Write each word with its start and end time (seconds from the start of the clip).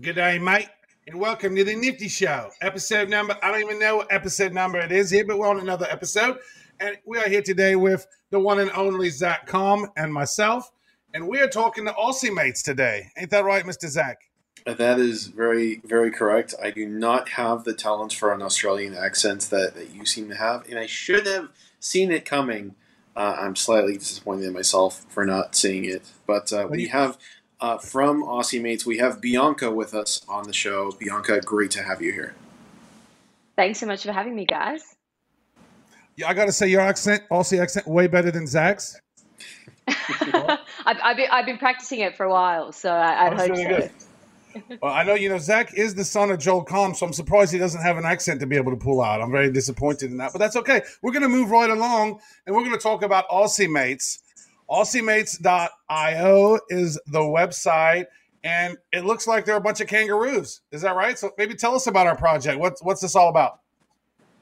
Good 0.00 0.14
day, 0.14 0.38
mate, 0.38 0.68
and 1.08 1.18
welcome 1.18 1.56
to 1.56 1.64
the 1.64 1.74
Nifty 1.74 2.06
Show. 2.08 2.50
Episode 2.60 3.08
number, 3.08 3.36
I 3.42 3.50
don't 3.50 3.62
even 3.62 3.80
know 3.80 3.96
what 3.96 4.12
episode 4.12 4.52
number 4.52 4.78
it 4.78 4.92
is 4.92 5.10
here, 5.10 5.24
but 5.26 5.38
we're 5.38 5.48
on 5.48 5.58
another 5.58 5.88
episode. 5.90 6.38
And 6.78 6.96
we 7.04 7.18
are 7.18 7.28
here 7.28 7.42
today 7.42 7.74
with 7.74 8.06
the 8.30 8.38
one 8.38 8.60
and 8.60 8.70
only 8.72 9.10
Zach 9.10 9.48
Comm 9.48 9.88
and 9.96 10.12
myself. 10.12 10.70
And 11.14 11.26
we 11.26 11.40
are 11.40 11.48
talking 11.48 11.84
to 11.86 11.92
Aussie 11.92 12.32
mates 12.32 12.62
today. 12.62 13.08
Ain't 13.18 13.30
that 13.30 13.44
right, 13.44 13.64
Mr. 13.64 13.88
Zach? 13.88 14.18
That 14.66 15.00
is 15.00 15.26
very, 15.28 15.80
very 15.84 16.12
correct. 16.12 16.54
I 16.62 16.70
do 16.70 16.86
not 16.86 17.30
have 17.30 17.64
the 17.64 17.74
talent 17.74 18.12
for 18.12 18.32
an 18.32 18.40
Australian 18.40 18.94
accent 18.94 19.48
that, 19.50 19.74
that 19.74 19.92
you 19.92 20.04
seem 20.06 20.28
to 20.28 20.36
have, 20.36 20.68
and 20.68 20.78
I 20.78 20.86
should 20.86 21.26
have 21.26 21.48
seen 21.80 22.12
it 22.12 22.24
coming. 22.24 22.76
Uh, 23.16 23.36
I'm 23.40 23.56
slightly 23.56 23.94
disappointed 23.94 24.44
in 24.44 24.52
myself 24.52 25.04
for 25.08 25.26
not 25.26 25.56
seeing 25.56 25.84
it. 25.84 26.02
But 26.24 26.52
uh, 26.52 26.68
we 26.70 26.86
have 26.86 27.18
uh, 27.60 27.78
from 27.78 28.22
Aussie 28.22 28.60
Mates, 28.60 28.86
we 28.86 28.98
have 28.98 29.20
Bianca 29.20 29.70
with 29.70 29.94
us 29.94 30.24
on 30.28 30.44
the 30.44 30.52
show. 30.52 30.92
Bianca, 30.92 31.40
great 31.40 31.70
to 31.72 31.82
have 31.82 32.00
you 32.00 32.12
here. 32.12 32.34
Thanks 33.56 33.80
so 33.80 33.86
much 33.86 34.04
for 34.04 34.12
having 34.12 34.34
me, 34.34 34.44
guys. 34.44 34.96
Yeah, 36.16 36.28
I 36.28 36.34
got 36.34 36.46
to 36.46 36.52
say, 36.52 36.68
your 36.68 36.80
accent, 36.80 37.22
Aussie 37.30 37.60
accent, 37.60 37.86
way 37.86 38.06
better 38.06 38.30
than 38.30 38.46
Zach's. 38.46 39.00
I've, 39.88 40.58
I've, 40.84 41.16
been, 41.16 41.28
I've 41.30 41.46
been 41.46 41.58
practicing 41.58 42.00
it 42.00 42.16
for 42.16 42.24
a 42.24 42.30
while, 42.30 42.72
so 42.72 42.90
I, 42.90 43.26
I 43.26 43.34
hope 43.34 43.50
really 43.50 43.64
so. 43.64 43.68
Good. 43.68 43.90
well, 44.82 44.92
I 44.92 45.02
know 45.02 45.14
you 45.14 45.28
know 45.28 45.38
Zach 45.38 45.74
is 45.74 45.94
the 45.94 46.04
son 46.04 46.30
of 46.30 46.38
Joel 46.38 46.64
Comm, 46.64 46.94
so 46.94 47.06
I'm 47.06 47.12
surprised 47.12 47.52
he 47.52 47.58
doesn't 47.58 47.82
have 47.82 47.96
an 47.96 48.04
accent 48.04 48.40
to 48.40 48.46
be 48.46 48.56
able 48.56 48.72
to 48.72 48.76
pull 48.76 49.00
out. 49.00 49.20
I'm 49.20 49.30
very 49.30 49.50
disappointed 49.50 50.10
in 50.10 50.16
that, 50.18 50.32
but 50.32 50.38
that's 50.38 50.56
okay. 50.56 50.82
We're 51.02 51.12
going 51.12 51.22
to 51.22 51.28
move 51.28 51.50
right 51.50 51.70
along, 51.70 52.20
and 52.46 52.54
we're 52.54 52.62
going 52.62 52.76
to 52.76 52.82
talk 52.82 53.02
about 53.02 53.28
Aussie 53.28 53.70
Mates. 53.70 54.20
AussieMates.io 54.70 56.60
is 56.68 57.00
the 57.06 57.20
website, 57.20 58.06
and 58.44 58.76
it 58.92 59.04
looks 59.04 59.26
like 59.26 59.44
there 59.44 59.54
are 59.54 59.58
a 59.58 59.62
bunch 59.62 59.80
of 59.80 59.88
kangaroos. 59.88 60.60
Is 60.70 60.82
that 60.82 60.94
right? 60.94 61.18
So 61.18 61.32
maybe 61.38 61.54
tell 61.54 61.74
us 61.74 61.86
about 61.86 62.06
our 62.06 62.16
project. 62.16 62.58
What's 62.58 62.82
what's 62.82 63.00
this 63.00 63.16
all 63.16 63.28
about? 63.28 63.60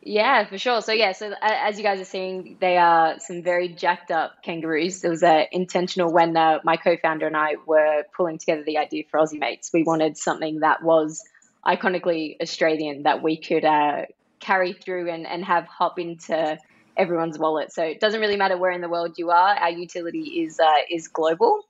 Yeah, 0.02 0.46
for 0.46 0.56
sure. 0.56 0.82
So 0.82 0.92
yeah, 0.92 1.12
so 1.12 1.32
as 1.42 1.78
you 1.78 1.82
guys 1.82 2.00
are 2.00 2.04
seeing, 2.04 2.58
they 2.60 2.76
are 2.76 3.18
some 3.18 3.42
very 3.42 3.68
jacked 3.68 4.12
up 4.12 4.34
kangaroos. 4.44 5.02
It 5.02 5.08
was 5.08 5.24
uh, 5.24 5.46
intentional 5.50 6.12
when 6.12 6.36
uh, 6.36 6.60
my 6.62 6.76
co-founder 6.76 7.26
and 7.26 7.36
I 7.36 7.56
were 7.66 8.04
pulling 8.16 8.38
together 8.38 8.62
the 8.64 8.78
idea 8.78 9.02
for 9.10 9.18
Aussie 9.18 9.40
Mates. 9.40 9.70
We 9.74 9.82
wanted 9.82 10.16
something 10.16 10.60
that 10.60 10.84
was 10.84 11.24
iconically 11.66 12.36
Australian 12.40 13.02
that 13.02 13.20
we 13.20 13.36
could 13.36 13.64
uh, 13.64 14.02
carry 14.38 14.74
through 14.74 15.10
and, 15.10 15.26
and 15.26 15.44
have 15.44 15.66
hop 15.66 15.98
into 15.98 16.56
everyone's 16.96 17.38
wallet. 17.38 17.72
So 17.72 17.82
it 17.82 18.00
doesn't 18.00 18.20
really 18.20 18.36
matter 18.36 18.56
where 18.56 18.70
in 18.70 18.80
the 18.80 18.88
world 18.88 19.14
you 19.18 19.30
are. 19.30 19.54
Our 19.56 19.70
utility 19.70 20.42
is 20.44 20.58
uh, 20.60 20.82
is 20.90 21.08
global, 21.08 21.62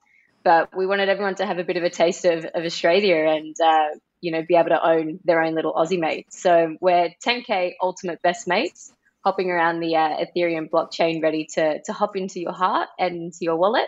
but 0.43 0.75
we 0.75 0.85
wanted 0.85 1.09
everyone 1.09 1.35
to 1.35 1.45
have 1.45 1.57
a 1.57 1.63
bit 1.63 1.77
of 1.77 1.83
a 1.83 1.89
taste 1.89 2.25
of, 2.25 2.45
of 2.45 2.63
Australia 2.63 3.15
and 3.15 3.55
uh, 3.59 3.89
you 4.21 4.31
know, 4.31 4.43
be 4.47 4.55
able 4.55 4.69
to 4.69 4.85
own 4.85 5.19
their 5.25 5.41
own 5.41 5.55
little 5.55 5.73
Aussie 5.73 5.99
mates. 5.99 6.41
So 6.41 6.75
we're 6.81 7.09
10K 7.25 7.73
ultimate 7.81 8.21
best 8.21 8.47
mates 8.47 8.91
hopping 9.23 9.51
around 9.51 9.79
the 9.79 9.95
uh, 9.95 10.23
Ethereum 10.23 10.69
blockchain 10.69 11.21
ready 11.21 11.47
to, 11.55 11.81
to 11.83 11.93
hop 11.93 12.15
into 12.15 12.39
your 12.39 12.53
heart 12.53 12.89
and 12.97 13.15
into 13.15 13.39
your 13.41 13.57
wallet. 13.57 13.87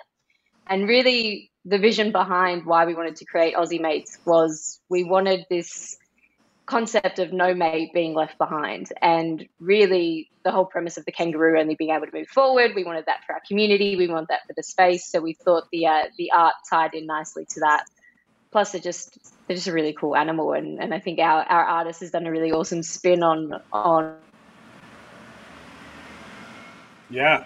And 0.67 0.88
really, 0.88 1.52
the 1.66 1.78
vision 1.78 2.12
behind 2.12 2.66
why 2.66 2.86
we 2.86 2.94
wanted 2.94 3.16
to 3.17 3.26
create 3.26 3.56
Aussie 3.56 3.82
Mates 3.82 4.17
was 4.26 4.80
we 4.90 5.04
wanted 5.04 5.45
this 5.50 5.98
concept 6.70 7.17
of 7.17 7.34
no 7.34 7.53
mate 7.53 7.92
being 7.94 8.14
left 8.14 8.38
behind. 8.38 8.94
And 9.02 9.48
really, 9.59 10.30
the 10.44 10.52
whole 10.52 10.66
premise 10.66 10.98
of 10.98 11.06
the 11.06 11.11
kangaroo 11.11 11.59
only 11.59 11.76
being 11.76 11.89
able 11.89 12.06
to 12.06 12.14
move 12.14 12.28
forward, 12.28 12.73
we 12.76 12.84
wanted 12.84 13.08
that 13.08 13.23
for 13.26 13.34
our 13.34 13.42
community, 13.48 13.95
we 13.95 14.08
want 14.08 14.28
that 14.30 14.42
for 14.48 14.53
the 14.56 14.64
space. 14.64 15.06
So 15.06 15.20
we 15.20 15.34
thought 15.34 15.66
the 15.72 15.88
uh, 15.88 16.03
the 16.17 16.31
art 16.31 16.53
tied 16.70 16.94
in 16.94 17.08
nicely 17.08 17.45
to 17.45 17.59
that. 17.61 17.86
Plus, 18.52 18.76
it 18.76 18.84
just 18.84 19.17
they're 19.48 19.55
just 19.55 19.67
a 19.67 19.73
really 19.73 19.93
cool 19.93 20.16
animal, 20.16 20.54
and, 20.54 20.80
and 20.80 20.93
I 20.93 20.99
think 20.99 21.20
our, 21.20 21.43
our 21.43 21.64
artist 21.64 22.02
has 22.02 22.11
done 22.11 22.26
a 22.26 22.32
really 22.32 22.52
awesome 22.52 22.83
spin 22.83 23.23
on 23.23 23.61
on. 23.73 24.16
Yeah, 27.10 27.45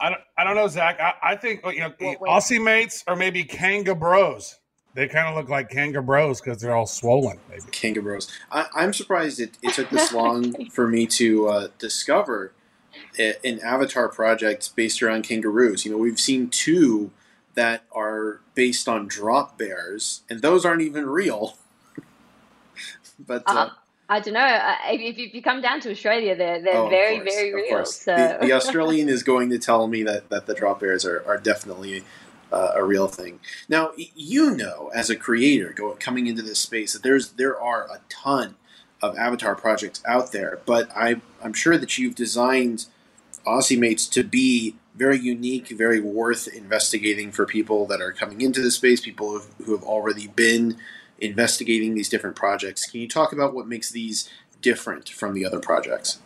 I 0.00 0.10
don't, 0.10 0.20
I 0.36 0.44
don't 0.44 0.56
know, 0.56 0.68
Zach. 0.68 0.98
I, 1.00 1.32
I 1.32 1.36
think 1.36 1.60
you 1.66 1.80
know 1.80 1.90
Aussie 2.26 2.62
mates 2.62 3.04
or 3.06 3.16
maybe 3.16 3.44
Kanga 3.44 3.94
Bros. 3.94 4.58
They 4.98 5.06
kind 5.06 5.28
of 5.28 5.36
look 5.36 5.48
like 5.48 5.70
kangaroos 5.70 6.40
because 6.40 6.60
they're 6.60 6.74
all 6.74 6.84
swollen. 6.84 7.38
Maybe 7.48 7.62
Kanga 7.70 8.18
I, 8.50 8.66
am 8.82 8.92
surprised 8.92 9.38
it, 9.38 9.56
it 9.62 9.72
took 9.72 9.90
this 9.90 10.12
long 10.12 10.68
for 10.70 10.88
me 10.88 11.06
to 11.06 11.46
uh, 11.46 11.68
discover 11.78 12.52
an 13.16 13.60
avatar 13.60 14.08
project 14.08 14.74
based 14.74 15.00
around 15.00 15.22
kangaroos. 15.22 15.84
You 15.84 15.92
know, 15.92 15.98
we've 15.98 16.18
seen 16.18 16.50
two 16.50 17.12
that 17.54 17.84
are 17.92 18.40
based 18.56 18.88
on 18.88 19.06
drop 19.06 19.56
bears, 19.56 20.22
and 20.28 20.42
those 20.42 20.64
aren't 20.64 20.82
even 20.82 21.06
real. 21.06 21.56
but 23.24 23.44
uh, 23.46 23.52
uh, 23.52 23.70
I 24.08 24.18
don't 24.18 24.34
know. 24.34 24.74
If, 24.88 25.16
if, 25.16 25.32
you 25.32 25.42
come 25.42 25.60
down 25.60 25.78
to 25.82 25.92
Australia, 25.92 26.34
they're 26.34 26.60
they're 26.60 26.76
oh, 26.76 26.88
very 26.88 27.18
course, 27.18 27.34
very 27.36 27.54
real. 27.54 27.86
So. 27.86 28.16
The, 28.16 28.46
the, 28.46 28.52
Australian 28.52 29.08
is 29.08 29.22
going 29.22 29.50
to 29.50 29.60
tell 29.60 29.86
me 29.86 30.02
that, 30.02 30.28
that 30.30 30.46
the 30.46 30.54
drop 30.54 30.80
bears 30.80 31.04
are, 31.04 31.22
are 31.24 31.38
definitely 31.38 32.02
uh, 32.52 32.72
a 32.74 32.84
real 32.84 33.08
thing. 33.08 33.40
Now 33.68 33.92
you 33.96 34.54
know, 34.54 34.90
as 34.94 35.10
a 35.10 35.16
creator, 35.16 35.72
go, 35.74 35.96
coming 35.98 36.26
into 36.26 36.42
this 36.42 36.58
space, 36.58 36.92
that 36.92 37.02
there's 37.02 37.32
there 37.32 37.60
are 37.60 37.84
a 37.84 38.00
ton 38.08 38.56
of 39.00 39.16
avatar 39.16 39.54
projects 39.54 40.02
out 40.06 40.32
there, 40.32 40.60
but 40.66 40.90
I 40.96 41.20
I'm 41.42 41.52
sure 41.52 41.78
that 41.78 41.98
you've 41.98 42.14
designed 42.14 42.86
Aussie 43.46 43.78
Mates 43.78 44.06
to 44.08 44.22
be 44.24 44.76
very 44.94 45.18
unique, 45.18 45.68
very 45.68 46.00
worth 46.00 46.48
investigating 46.48 47.30
for 47.30 47.46
people 47.46 47.86
that 47.86 48.00
are 48.00 48.12
coming 48.12 48.40
into 48.40 48.60
the 48.60 48.70
space, 48.70 49.00
people 49.00 49.28
who 49.28 49.38
have, 49.38 49.48
who 49.64 49.76
have 49.76 49.84
already 49.84 50.26
been 50.26 50.76
investigating 51.20 51.94
these 51.94 52.08
different 52.08 52.36
projects. 52.36 52.90
Can 52.90 53.00
you 53.00 53.08
talk 53.08 53.32
about 53.32 53.54
what 53.54 53.68
makes 53.68 53.90
these 53.90 54.28
different 54.60 55.08
from 55.08 55.34
the 55.34 55.44
other 55.46 55.60
projects? 55.60 56.18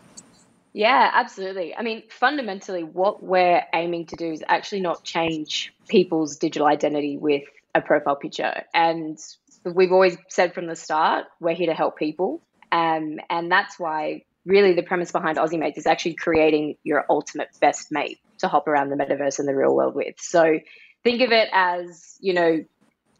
Yeah, 0.72 1.10
absolutely. 1.12 1.76
I 1.76 1.82
mean, 1.82 2.04
fundamentally, 2.08 2.82
what 2.82 3.22
we're 3.22 3.62
aiming 3.74 4.06
to 4.06 4.16
do 4.16 4.32
is 4.32 4.42
actually 4.46 4.80
not 4.80 5.04
change 5.04 5.72
people's 5.88 6.36
digital 6.36 6.66
identity 6.66 7.18
with 7.18 7.42
a 7.74 7.82
profile 7.82 8.16
picture. 8.16 8.62
And 8.72 9.18
we've 9.64 9.92
always 9.92 10.16
said 10.28 10.54
from 10.54 10.66
the 10.66 10.76
start, 10.76 11.26
we're 11.40 11.54
here 11.54 11.66
to 11.66 11.74
help 11.74 11.98
people. 11.98 12.42
Um, 12.70 13.18
and 13.28 13.52
that's 13.52 13.78
why 13.78 14.24
really 14.46 14.72
the 14.72 14.82
premise 14.82 15.12
behind 15.12 15.36
Aussie 15.36 15.58
Mates 15.58 15.78
is 15.78 15.86
actually 15.86 16.14
creating 16.14 16.76
your 16.82 17.04
ultimate 17.08 17.48
best 17.60 17.92
mate 17.92 18.18
to 18.38 18.48
hop 18.48 18.66
around 18.66 18.88
the 18.88 18.96
metaverse 18.96 19.38
and 19.38 19.46
the 19.46 19.54
real 19.54 19.74
world 19.74 19.94
with. 19.94 20.14
So 20.18 20.58
think 21.04 21.20
of 21.20 21.32
it 21.32 21.48
as, 21.52 22.16
you 22.20 22.32
know, 22.32 22.64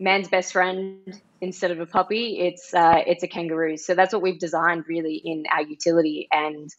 man's 0.01 0.29
best 0.29 0.53
friend 0.53 1.21
instead 1.41 1.71
of 1.71 1.81
a 1.81 1.87
puppy, 1.87 2.39
it's 2.41 2.73
uh, 2.73 3.03
it's 3.07 3.23
a 3.23 3.29
kangaroo. 3.29 3.77
So 3.77 3.95
that's 3.95 4.13
what 4.13 4.23
we've 4.23 4.39
designed 4.39 4.85
really 4.89 5.17
in 5.17 5.45
our 5.53 5.63
utility. 5.63 6.29
And 6.33 6.71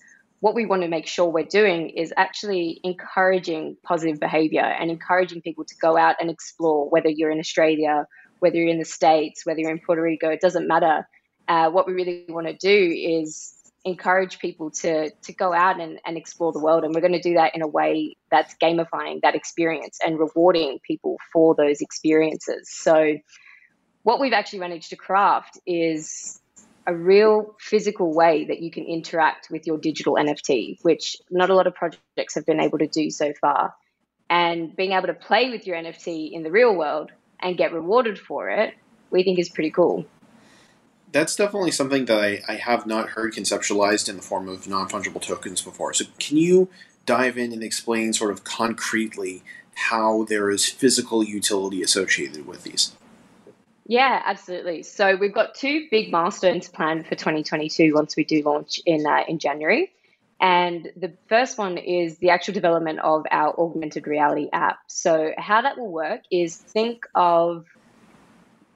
what 0.43 0.55
we 0.55 0.65
want 0.65 0.81
to 0.81 0.89
make 0.89 1.07
sure 1.07 1.29
we're 1.29 1.45
doing 1.45 1.91
is 1.91 2.13
actually 2.17 2.81
encouraging 2.83 3.77
positive 3.81 4.19
behavior 4.19 4.59
and 4.59 4.91
encouraging 4.91 5.41
people 5.41 5.63
to 5.63 5.73
go 5.81 5.95
out 5.95 6.17
and 6.19 6.29
explore, 6.29 6.89
whether 6.89 7.07
you're 7.07 7.31
in 7.31 7.39
Australia, 7.39 8.05
whether 8.39 8.57
you're 8.57 8.67
in 8.67 8.77
the 8.77 8.83
States, 8.83 9.45
whether 9.45 9.61
you're 9.61 9.71
in 9.71 9.79
Puerto 9.79 10.01
Rico, 10.01 10.29
it 10.29 10.41
doesn't 10.41 10.67
matter. 10.67 11.07
Uh, 11.47 11.69
what 11.69 11.87
we 11.87 11.93
really 11.93 12.25
want 12.27 12.47
to 12.47 12.57
do 12.57 12.93
is 12.93 13.53
encourage 13.85 14.39
people 14.39 14.69
to 14.69 15.11
to 15.11 15.31
go 15.31 15.53
out 15.53 15.79
and, 15.79 16.01
and 16.05 16.17
explore 16.17 16.51
the 16.51 16.59
world 16.59 16.83
and 16.83 16.93
we're 16.93 17.01
going 17.01 17.13
to 17.13 17.21
do 17.21 17.35
that 17.35 17.55
in 17.55 17.61
a 17.61 17.67
way 17.67 18.17
that's 18.29 18.53
gamifying 18.61 19.21
that 19.21 19.35
experience 19.35 19.97
and 20.05 20.19
rewarding 20.19 20.79
people 20.85 21.17
for 21.33 21.53
those 21.53 21.81
experiences 21.81 22.69
so 22.69 23.17
what 24.03 24.21
we've 24.21 24.31
actually 24.31 24.59
managed 24.59 24.89
to 24.89 24.95
craft 24.95 25.59
is 25.67 26.39
a 26.85 26.95
real 26.95 27.55
physical 27.59 28.13
way 28.13 28.45
that 28.45 28.61
you 28.61 28.71
can 28.71 28.85
interact 28.85 29.47
with 29.49 29.65
your 29.67 29.77
digital 29.77 30.15
nft 30.15 30.77
which 30.83 31.17
not 31.29 31.49
a 31.49 31.55
lot 31.55 31.67
of 31.67 31.75
projects 31.75 32.35
have 32.35 32.45
been 32.45 32.59
able 32.59 32.77
to 32.77 32.87
do 32.87 33.09
so 33.09 33.33
far 33.39 33.73
and 34.29 34.75
being 34.75 34.93
able 34.93 35.07
to 35.07 35.13
play 35.13 35.49
with 35.49 35.65
your 35.65 35.77
nft 35.77 36.31
in 36.31 36.43
the 36.43 36.51
real 36.51 36.75
world 36.75 37.11
and 37.41 37.57
get 37.57 37.73
rewarded 37.73 38.19
for 38.19 38.49
it 38.49 38.73
we 39.11 39.23
think 39.23 39.39
is 39.39 39.49
pretty 39.49 39.71
cool 39.71 40.05
that's 41.13 41.35
definitely 41.35 41.71
something 41.71 42.05
that 42.05 42.19
I, 42.19 42.41
I 42.47 42.55
have 42.55 42.85
not 42.87 43.09
heard 43.09 43.33
conceptualized 43.33 44.09
in 44.09 44.17
the 44.17 44.23
form 44.23 44.49
of 44.49 44.67
non 44.67 44.89
fungible 44.89 45.21
tokens 45.21 45.61
before. 45.61 45.93
So, 45.93 46.05
can 46.19 46.37
you 46.37 46.69
dive 47.05 47.37
in 47.37 47.53
and 47.53 47.63
explain 47.63 48.13
sort 48.13 48.31
of 48.31 48.43
concretely 48.43 49.43
how 49.75 50.23
there 50.23 50.49
is 50.49 50.65
physical 50.65 51.23
utility 51.23 51.83
associated 51.83 52.47
with 52.47 52.63
these? 52.63 52.95
Yeah, 53.85 54.21
absolutely. 54.25 54.83
So 54.83 55.15
we've 55.15 55.33
got 55.33 55.55
two 55.55 55.87
big 55.91 56.11
milestones 56.11 56.69
planned 56.69 57.05
for 57.05 57.15
2022 57.15 57.93
once 57.93 58.15
we 58.15 58.23
do 58.23 58.41
launch 58.43 58.79
in 58.85 59.05
uh, 59.05 59.23
in 59.27 59.39
January. 59.39 59.91
And 60.39 60.91
the 60.97 61.13
first 61.29 61.57
one 61.57 61.77
is 61.77 62.17
the 62.17 62.31
actual 62.31 62.53
development 62.53 62.99
of 62.99 63.25
our 63.29 63.57
augmented 63.57 64.07
reality 64.07 64.49
app. 64.51 64.79
So 64.87 65.31
how 65.37 65.61
that 65.61 65.77
will 65.77 65.91
work 65.91 66.21
is 66.31 66.57
think 66.57 67.05
of 67.15 67.65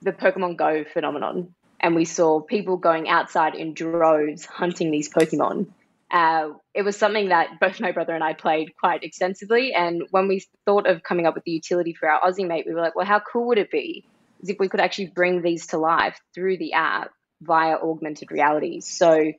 the 0.02 0.14
Pokemon 0.14 0.58
Go 0.58 0.86
phenomenon 0.86 1.54
and 1.80 1.96
we 1.96 2.06
saw 2.06 2.40
people 2.42 2.78
going 2.78 3.10
outside 3.10 3.56
in 3.56 3.74
droves 3.74 4.46
hunting 4.46 4.92
these 4.92 5.10
Pokemon. 5.10 5.68
Uh, 6.10 6.52
it 6.74 6.84
was 6.84 6.96
something 6.96 7.30
that 7.30 7.60
both 7.60 7.82
my 7.82 7.92
brother 7.92 8.14
and 8.14 8.24
I 8.24 8.34
played 8.34 8.74
quite 8.80 9.04
extensively. 9.04 9.74
And 9.74 10.04
when 10.12 10.28
we 10.28 10.46
thought 10.66 10.88
of 10.88 11.04
coming 11.04 11.26
up 11.26 11.36
with 11.36 11.44
the 11.44 11.52
utility 11.52 11.94
for 11.94 12.10
our 12.10 12.22
Aussie 12.22 12.48
mate, 12.48 12.66
we 12.66 12.74
were 12.74 12.82
like, 12.82 12.96
well, 12.96 13.06
how 13.06 13.20
cool 13.20 13.48
would 13.48 13.58
it 13.58 13.72
be 13.72 14.06
is 14.42 14.50
if 14.50 14.58
we 14.60 14.70
could 14.70 14.80
actually 14.80 15.08
bring 15.08 15.42
these 15.42 15.68
to 15.68 15.78
life 15.78 16.20
through 16.34 16.58
the 16.58 16.74
app 16.74 17.12
via 17.42 17.76
augmented 17.76 18.32
reality. 18.32 18.82
So 18.82 19.32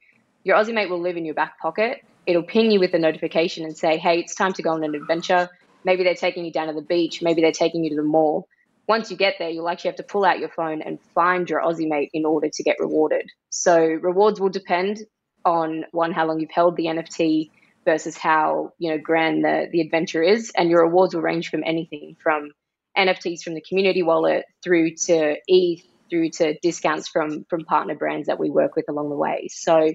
your 0.44 0.56
Aussie 0.56 0.74
mate 0.74 0.90
will 0.90 1.00
live 1.00 1.16
in 1.16 1.24
your 1.24 1.34
back 1.34 1.58
pocket. 1.60 2.04
It'll 2.26 2.42
ping 2.42 2.70
you 2.70 2.80
with 2.80 2.94
a 2.94 2.98
notification 2.98 3.64
and 3.64 3.76
say, 3.76 3.96
hey, 3.98 4.20
it's 4.20 4.34
time 4.34 4.52
to 4.54 4.62
go 4.62 4.70
on 4.70 4.84
an 4.84 4.94
adventure. 4.94 5.48
Maybe 5.84 6.04
they're 6.04 6.14
taking 6.14 6.44
you 6.44 6.52
down 6.52 6.68
to 6.68 6.74
the 6.74 6.82
beach. 6.82 7.22
Maybe 7.22 7.40
they're 7.40 7.52
taking 7.52 7.84
you 7.84 7.90
to 7.90 7.96
the 7.96 8.02
mall. 8.02 8.48
Once 8.86 9.10
you 9.10 9.16
get 9.16 9.34
there, 9.38 9.50
you'll 9.50 9.68
actually 9.68 9.88
have 9.88 9.96
to 9.96 10.02
pull 10.02 10.24
out 10.24 10.38
your 10.38 10.48
phone 10.48 10.80
and 10.80 10.98
find 11.14 11.48
your 11.48 11.60
Aussie 11.60 11.88
mate 11.88 12.10
in 12.12 12.24
order 12.24 12.48
to 12.52 12.62
get 12.62 12.76
rewarded. 12.78 13.28
So 13.50 13.78
rewards 13.78 14.40
will 14.40 14.48
depend 14.48 15.00
on 15.44 15.84
one, 15.92 16.12
how 16.12 16.26
long 16.26 16.40
you've 16.40 16.50
held 16.50 16.76
the 16.76 16.86
NFT 16.86 17.50
versus 17.84 18.16
how, 18.16 18.72
you 18.78 18.90
know, 18.90 18.98
grand 18.98 19.44
the, 19.44 19.68
the 19.70 19.80
adventure 19.80 20.22
is. 20.22 20.52
And 20.56 20.70
your 20.70 20.84
rewards 20.84 21.14
will 21.14 21.22
range 21.22 21.50
from 21.50 21.62
anything 21.64 22.16
from 22.22 22.50
NFTs 22.98 23.42
from 23.42 23.54
the 23.54 23.60
community 23.60 24.02
wallet 24.02 24.44
through 24.62 24.96
to 25.06 25.36
ETH, 25.46 25.82
through 26.10 26.30
to 26.30 26.58
discounts 26.60 27.08
from 27.08 27.44
from 27.48 27.64
partner 27.64 27.94
brands 27.94 28.26
that 28.26 28.38
we 28.38 28.50
work 28.50 28.76
with 28.76 28.86
along 28.88 29.10
the 29.10 29.16
way. 29.16 29.48
So 29.50 29.94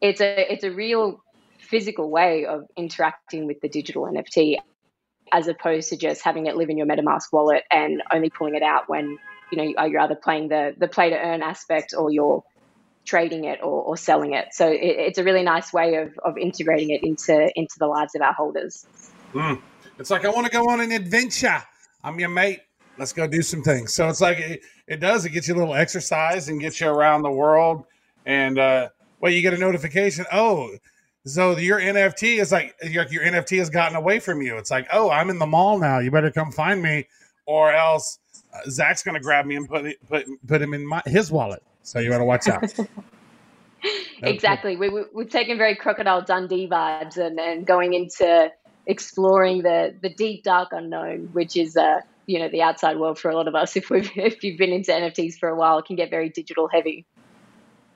it's 0.00 0.20
a 0.20 0.52
it's 0.52 0.64
a 0.64 0.70
real 0.70 1.22
physical 1.58 2.10
way 2.10 2.46
of 2.46 2.64
interacting 2.76 3.46
with 3.46 3.60
the 3.60 3.68
digital 3.68 4.04
NFT 4.04 4.56
as 5.32 5.48
opposed 5.48 5.90
to 5.90 5.96
just 5.96 6.22
having 6.22 6.46
it 6.46 6.56
live 6.56 6.70
in 6.70 6.78
your 6.78 6.86
MetaMask 6.86 7.32
wallet 7.32 7.64
and 7.70 8.02
only 8.12 8.30
pulling 8.30 8.54
it 8.54 8.62
out 8.62 8.88
when 8.88 9.18
you 9.52 9.58
know 9.58 9.84
you're 9.86 10.00
either 10.00 10.14
playing 10.14 10.48
the 10.48 10.74
the 10.78 10.88
play 10.88 11.10
to 11.10 11.16
earn 11.16 11.42
aspect 11.42 11.94
or 11.96 12.10
you're 12.10 12.42
trading 13.04 13.44
it 13.44 13.60
or, 13.62 13.82
or 13.82 13.96
selling 13.96 14.34
it. 14.34 14.48
So 14.52 14.68
it, 14.68 14.78
it's 14.82 15.18
a 15.18 15.24
really 15.24 15.42
nice 15.42 15.72
way 15.72 15.94
of, 15.96 16.18
of 16.24 16.36
integrating 16.36 16.90
it 16.90 17.02
into 17.02 17.50
into 17.56 17.74
the 17.78 17.86
lives 17.86 18.14
of 18.14 18.22
our 18.22 18.34
holders. 18.34 18.86
Mm. 19.32 19.60
It's 19.98 20.10
like 20.10 20.24
I 20.24 20.28
want 20.28 20.46
to 20.46 20.52
go 20.52 20.68
on 20.68 20.80
an 20.80 20.92
adventure. 20.92 21.62
I'm 22.02 22.18
your 22.18 22.28
mate. 22.28 22.60
Let's 22.98 23.12
go 23.12 23.26
do 23.26 23.42
some 23.42 23.62
things. 23.62 23.94
So 23.94 24.08
it's 24.08 24.20
like 24.20 24.38
it, 24.38 24.60
it 24.86 25.00
does. 25.00 25.24
It 25.24 25.30
gets 25.30 25.48
you 25.48 25.54
a 25.54 25.58
little 25.58 25.74
exercise 25.74 26.48
and 26.48 26.60
gets 26.60 26.80
you 26.80 26.88
around 26.88 27.22
the 27.22 27.30
world. 27.30 27.84
And 28.26 28.58
uh, 28.58 28.88
well, 29.20 29.32
you 29.32 29.42
get 29.42 29.54
a 29.54 29.58
notification. 29.58 30.24
Oh, 30.32 30.70
so 31.26 31.56
your 31.56 31.78
NFT 31.78 32.40
is 32.40 32.52
like 32.52 32.74
your, 32.82 33.06
your 33.08 33.22
NFT 33.22 33.58
has 33.58 33.70
gotten 33.70 33.96
away 33.96 34.18
from 34.18 34.42
you. 34.42 34.56
It's 34.56 34.70
like, 34.70 34.88
oh, 34.92 35.10
I'm 35.10 35.30
in 35.30 35.38
the 35.38 35.46
mall 35.46 35.78
now. 35.78 35.98
You 35.98 36.10
better 36.10 36.30
come 36.30 36.50
find 36.50 36.82
me, 36.82 37.06
or 37.46 37.72
else 37.72 38.18
uh, 38.54 38.68
Zach's 38.70 39.02
going 39.02 39.14
to 39.14 39.20
grab 39.20 39.46
me 39.46 39.56
and 39.56 39.68
put 39.68 39.86
it, 39.86 40.08
put 40.08 40.26
put 40.46 40.62
him 40.62 40.74
in 40.74 40.86
my, 40.86 41.02
his 41.06 41.30
wallet. 41.30 41.62
So 41.82 41.98
you 42.00 42.10
better 42.10 42.24
watch 42.24 42.48
out. 42.48 42.72
exactly. 44.22 44.76
We, 44.76 44.88
we, 44.88 45.04
we've 45.12 45.30
taken 45.30 45.56
very 45.56 45.74
Crocodile 45.74 46.22
Dundee 46.22 46.68
vibes 46.68 47.16
and, 47.16 47.38
and 47.38 47.66
going 47.66 47.94
into 47.94 48.50
exploring 48.88 49.62
the 49.62 49.94
the 50.02 50.08
deep 50.08 50.42
dark 50.42 50.70
unknown, 50.72 51.28
which 51.32 51.56
is 51.56 51.76
uh 51.76 52.00
you 52.26 52.38
know 52.38 52.48
the 52.48 52.62
outside 52.62 52.98
world 52.98 53.18
for 53.18 53.30
a 53.30 53.36
lot 53.36 53.46
of 53.46 53.54
us. 53.54 53.76
If 53.76 53.90
we've 53.90 54.10
if 54.16 54.42
you've 54.42 54.58
been 54.58 54.72
into 54.72 54.90
NFTs 54.90 55.38
for 55.38 55.48
a 55.48 55.54
while, 55.54 55.78
it 55.78 55.84
can 55.84 55.94
get 55.94 56.10
very 56.10 56.30
digital 56.30 56.68
heavy. 56.68 57.06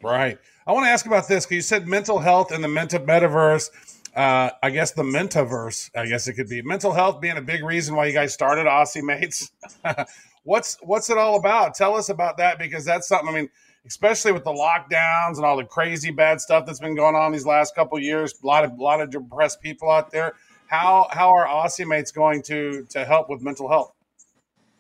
Right. 0.03 0.39
I 0.67 0.73
want 0.73 0.87
to 0.87 0.91
ask 0.91 1.06
about 1.06 1.27
this 1.29 1.44
because 1.44 1.55
you 1.56 1.62
said 1.62 1.89
mental 1.89 2.19
health 2.19 2.53
and 2.53 2.62
the 2.62 2.69
mental 2.69 3.00
metaverse. 3.00 3.71
Uh, 4.15 4.50
I 4.62 4.71
guess 4.71 4.93
the 4.93 5.03
metaverse. 5.03 5.91
I 5.97 6.06
guess 6.06 6.29
it 6.29 6.35
could 6.35 6.49
be 6.49 6.61
mental 6.62 6.93
health 6.93 7.21
being 7.21 7.37
a 7.37 7.43
big 7.43 7.65
reason 7.65 7.97
why 7.97 8.06
you 8.06 8.12
guys 8.12 8.35
started 8.35 8.67
Aussie 8.67 9.03
Mates. 9.03 9.50
what's 10.44 10.77
what's 10.83 11.09
it 11.09 11.19
all 11.19 11.37
about? 11.37 11.75
Tell 11.75 11.97
us 11.97 12.09
about 12.11 12.37
that 12.37 12.59
because 12.59 12.85
that's 12.85 13.09
something. 13.09 13.29
I 13.29 13.33
mean, 13.33 13.49
especially 13.87 14.33
with 14.33 14.44
the 14.44 14.53
lockdowns 14.53 15.37
and 15.37 15.44
all 15.44 15.56
the 15.56 15.65
crazy 15.65 16.11
bad 16.11 16.41
stuff 16.41 16.67
that's 16.67 16.81
been 16.81 16.94
going 16.94 17.15
on 17.15 17.33
these 17.33 17.47
last 17.47 17.75
couple 17.75 17.99
years. 17.99 18.35
A 18.43 18.47
lot 18.47 18.65
of 18.65 18.73
a 18.73 18.83
lot 18.83 19.00
of 19.00 19.11
depressed 19.11 19.62
people 19.62 19.91
out 19.91 20.11
there. 20.11 20.35
How 20.73 21.07
how 21.11 21.29
are 21.29 21.47
Aussie 21.47 21.87
Mates 21.87 22.11
going 22.13 22.41
to 22.45 22.87
to 22.89 23.05
help 23.05 23.29
with 23.29 23.43
mental 23.43 23.69
health? 23.69 23.93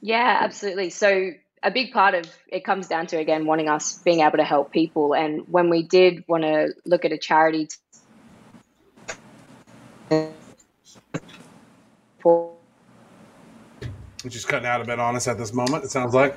Yeah, 0.00 0.38
absolutely. 0.40 0.88
So 0.88 1.32
a 1.62 1.70
big 1.70 1.92
part 1.92 2.14
of 2.14 2.24
it 2.48 2.64
comes 2.64 2.88
down 2.88 3.06
to 3.08 3.18
again 3.18 3.44
wanting 3.44 3.68
us 3.68 3.98
being 4.02 4.20
able 4.20 4.38
to 4.38 4.44
help 4.44 4.72
people 4.72 5.14
and 5.14 5.46
when 5.48 5.68
we 5.68 5.82
did 5.82 6.24
want 6.26 6.44
to 6.44 6.74
look 6.86 7.04
at 7.04 7.12
a 7.12 7.18
charity 7.18 7.68
for 12.18 12.56
which 14.22 14.34
is 14.34 14.44
cutting 14.44 14.66
out 14.66 14.80
a 14.80 14.84
bit 14.84 14.98
on 14.98 15.14
us 15.14 15.28
at 15.28 15.38
this 15.38 15.52
moment 15.52 15.84
it 15.84 15.90
sounds 15.92 16.14
like 16.14 16.36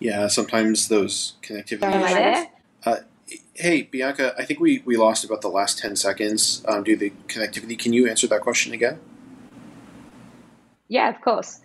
yeah 0.00 0.26
sometimes 0.26 0.88
those 0.88 1.34
connectivity 1.40 2.48
uh, 2.84 2.96
hey 3.54 3.82
bianca 3.82 4.34
i 4.38 4.44
think 4.44 4.60
we, 4.60 4.82
we 4.84 4.96
lost 4.96 5.24
about 5.24 5.40
the 5.40 5.48
last 5.48 5.78
10 5.78 5.96
seconds 5.96 6.64
um, 6.68 6.84
due 6.84 6.96
to 6.96 7.00
the 7.00 7.12
connectivity 7.28 7.78
can 7.78 7.92
you 7.92 8.08
answer 8.08 8.26
that 8.26 8.40
question 8.40 8.72
again 8.72 8.98
yeah 10.88 11.08
of 11.08 11.20
course 11.20 11.60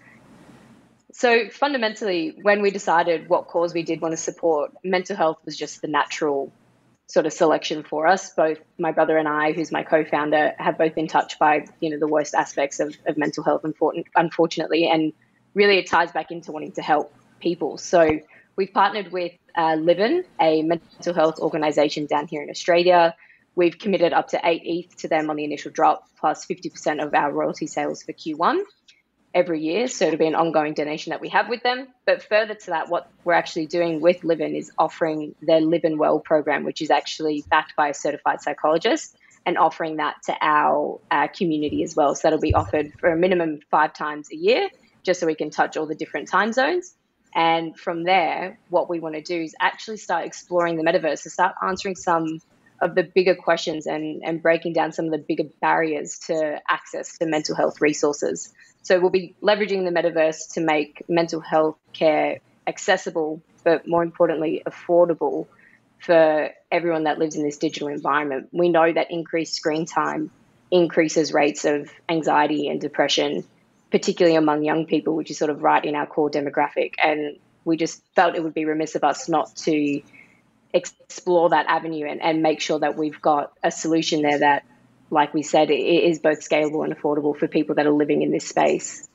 so 1.13 1.49
fundamentally, 1.49 2.35
when 2.41 2.61
we 2.61 2.71
decided 2.71 3.29
what 3.29 3.47
cause 3.47 3.73
we 3.73 3.83
did 3.83 4.01
want 4.01 4.13
to 4.13 4.17
support, 4.17 4.71
mental 4.83 5.15
health 5.15 5.37
was 5.45 5.57
just 5.57 5.81
the 5.81 5.87
natural 5.87 6.51
sort 7.07 7.25
of 7.25 7.33
selection 7.33 7.83
for 7.83 8.07
us. 8.07 8.31
Both 8.31 8.59
my 8.79 8.91
brother 8.91 9.17
and 9.17 9.27
I, 9.27 9.51
who's 9.51 9.71
my 9.71 9.83
co-founder, 9.83 10.53
have 10.57 10.77
both 10.77 10.95
been 10.95 11.07
touched 11.07 11.37
by 11.37 11.65
you 11.81 11.89
know 11.89 11.99
the 11.99 12.07
worst 12.07 12.33
aspects 12.33 12.79
of, 12.79 12.95
of 13.05 13.17
mental 13.17 13.43
health, 13.43 13.65
unfortunately, 14.15 14.89
and 14.89 15.11
really 15.53 15.77
it 15.77 15.87
ties 15.87 16.11
back 16.11 16.31
into 16.31 16.51
wanting 16.51 16.71
to 16.73 16.81
help 16.81 17.13
people. 17.39 17.77
So 17.77 18.19
we've 18.55 18.73
partnered 18.73 19.11
with 19.11 19.33
uh, 19.57 19.75
Livin, 19.75 20.23
a 20.39 20.61
mental 20.61 21.13
health 21.13 21.39
organisation 21.39 22.05
down 22.05 22.27
here 22.27 22.41
in 22.41 22.49
Australia. 22.49 23.15
We've 23.55 23.77
committed 23.77 24.13
up 24.13 24.29
to 24.29 24.39
eight 24.43 24.61
ETH 24.65 24.95
to 24.97 25.07
them 25.07 25.29
on 25.29 25.35
the 25.35 25.43
initial 25.43 25.71
drop, 25.71 26.07
plus 26.19 26.45
50% 26.45 27.03
of 27.03 27.13
our 27.13 27.31
royalty 27.31 27.67
sales 27.67 28.03
for 28.03 28.13
Q1 28.13 28.61
every 29.33 29.61
year. 29.61 29.87
So 29.87 30.05
it'll 30.05 30.19
be 30.19 30.27
an 30.27 30.35
ongoing 30.35 30.73
donation 30.73 31.11
that 31.11 31.21
we 31.21 31.29
have 31.29 31.49
with 31.49 31.63
them. 31.63 31.87
But 32.05 32.23
further 32.23 32.53
to 32.53 32.65
that, 32.67 32.89
what 32.89 33.09
we're 33.23 33.33
actually 33.33 33.65
doing 33.65 34.01
with 34.01 34.23
Livin 34.23 34.55
is 34.55 34.71
offering 34.77 35.35
their 35.41 35.61
Live 35.61 35.83
and 35.83 35.99
Well 35.99 36.19
program, 36.19 36.63
which 36.63 36.81
is 36.81 36.91
actually 36.91 37.43
backed 37.49 37.75
by 37.75 37.89
a 37.89 37.93
certified 37.93 38.41
psychologist, 38.41 39.15
and 39.45 39.57
offering 39.57 39.97
that 39.97 40.17
to 40.25 40.35
our, 40.41 40.99
our 41.09 41.27
community 41.27 41.83
as 41.83 41.95
well. 41.95 42.15
So 42.15 42.21
that'll 42.23 42.39
be 42.39 42.53
offered 42.53 42.93
for 42.99 43.09
a 43.09 43.17
minimum 43.17 43.59
five 43.69 43.93
times 43.93 44.29
a 44.31 44.35
year, 44.35 44.69
just 45.03 45.19
so 45.19 45.25
we 45.25 45.35
can 45.35 45.49
touch 45.49 45.77
all 45.77 45.85
the 45.85 45.95
different 45.95 46.27
time 46.27 46.53
zones. 46.53 46.93
And 47.33 47.77
from 47.79 48.03
there, 48.03 48.59
what 48.69 48.89
we 48.89 48.99
want 48.99 49.15
to 49.15 49.21
do 49.21 49.41
is 49.41 49.55
actually 49.59 49.97
start 49.97 50.25
exploring 50.25 50.75
the 50.75 50.83
metaverse 50.83 51.23
to 51.23 51.29
start 51.29 51.55
answering 51.65 51.95
some 51.95 52.39
of 52.81 52.95
the 52.95 53.03
bigger 53.03 53.35
questions 53.35 53.85
and, 53.85 54.23
and 54.23 54.41
breaking 54.41 54.73
down 54.73 54.91
some 54.91 55.05
of 55.05 55.11
the 55.11 55.19
bigger 55.19 55.45
barriers 55.61 56.19
to 56.27 56.59
access 56.69 57.17
to 57.19 57.25
mental 57.25 57.55
health 57.55 57.79
resources. 57.79 58.51
So 58.81 58.99
we'll 58.99 59.11
be 59.11 59.35
leveraging 59.41 59.85
the 59.85 59.91
metaverse 59.91 60.53
to 60.53 60.61
make 60.61 61.03
mental 61.07 61.39
health 61.39 61.77
care 61.93 62.39
accessible, 62.65 63.41
but 63.63 63.87
more 63.87 64.03
importantly, 64.03 64.63
affordable 64.65 65.47
for 65.99 66.49
everyone 66.71 67.03
that 67.03 67.19
lives 67.19 67.35
in 67.35 67.43
this 67.43 67.57
digital 67.57 67.87
environment. 67.89 68.49
We 68.51 68.69
know 68.69 68.91
that 68.91 69.11
increased 69.11 69.53
screen 69.53 69.85
time 69.85 70.31
increases 70.71 71.33
rates 71.33 71.65
of 71.65 71.91
anxiety 72.09 72.69
and 72.69 72.81
depression, 72.81 73.43
particularly 73.91 74.35
among 74.35 74.63
young 74.63 74.85
people, 74.85 75.15
which 75.15 75.29
is 75.29 75.37
sort 75.37 75.51
of 75.51 75.61
right 75.61 75.83
in 75.83 75.95
our 75.95 76.05
core 76.05 76.29
demographic. 76.29 76.93
And 77.03 77.37
we 77.65 77.77
just 77.77 78.01
felt 78.15 78.35
it 78.35 78.43
would 78.43 78.53
be 78.53 78.65
remiss 78.65 78.95
of 78.95 79.03
us 79.03 79.29
not 79.29 79.55
to 79.57 80.01
explore 80.73 81.49
that 81.49 81.65
avenue 81.67 82.07
and, 82.07 82.21
and 82.21 82.41
make 82.41 82.61
sure 82.61 82.79
that 82.79 82.97
we've 82.97 83.21
got 83.21 83.51
a 83.61 83.71
solution 83.71 84.21
there 84.21 84.39
that 84.39 84.63
like 85.11 85.33
we 85.33 85.43
said, 85.43 85.69
it 85.69 85.73
is 85.73 86.19
both 86.19 86.39
scalable 86.39 86.85
and 86.85 86.95
affordable 86.95 87.37
for 87.37 87.47
people 87.47 87.75
that 87.75 87.85
are 87.85 87.91
living 87.91 88.21
in 88.21 88.31
this 88.31 88.47
space. 88.47 89.07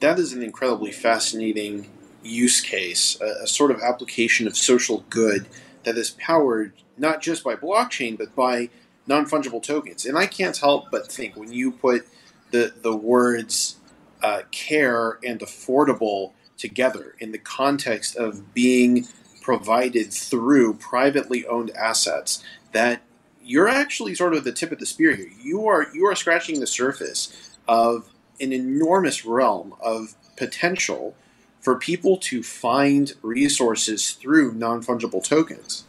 That 0.00 0.18
is 0.18 0.32
an 0.34 0.42
incredibly 0.42 0.92
fascinating 0.92 1.90
use 2.22 2.60
case, 2.60 3.18
a, 3.20 3.44
a 3.44 3.46
sort 3.46 3.70
of 3.70 3.80
application 3.80 4.46
of 4.46 4.56
social 4.56 5.04
good 5.08 5.46
that 5.84 5.96
is 5.96 6.10
powered 6.10 6.74
not 6.98 7.22
just 7.22 7.42
by 7.42 7.56
blockchain, 7.56 8.18
but 8.18 8.36
by 8.36 8.68
non 9.06 9.24
fungible 9.24 9.62
tokens. 9.62 10.04
And 10.04 10.18
I 10.18 10.26
can't 10.26 10.56
help 10.56 10.90
but 10.90 11.10
think 11.10 11.36
when 11.36 11.50
you 11.50 11.72
put 11.72 12.06
the, 12.50 12.74
the 12.82 12.94
words 12.94 13.76
uh, 14.22 14.42
care 14.50 15.18
and 15.24 15.40
affordable 15.40 16.32
together 16.56 17.14
in 17.18 17.32
the 17.32 17.38
context 17.38 18.16
of 18.16 18.52
being 18.54 19.06
provided 19.40 20.12
through 20.12 20.74
privately 20.74 21.46
owned 21.46 21.70
assets, 21.70 22.42
that 22.72 23.02
you're 23.42 23.68
actually 23.68 24.14
sort 24.14 24.34
of 24.34 24.44
the 24.44 24.52
tip 24.52 24.70
of 24.70 24.78
the 24.78 24.86
spear 24.86 25.16
here. 25.16 25.30
You 25.42 25.66
are 25.66 25.86
you 25.94 26.06
are 26.06 26.14
scratching 26.14 26.60
the 26.60 26.66
surface 26.66 27.56
of 27.66 28.10
an 28.40 28.52
enormous 28.52 29.24
realm 29.24 29.74
of 29.80 30.14
potential 30.36 31.14
for 31.60 31.76
people 31.76 32.16
to 32.16 32.42
find 32.42 33.12
resources 33.22 34.12
through 34.12 34.52
non 34.52 34.82
fungible 34.82 35.22
tokens. 35.22 35.84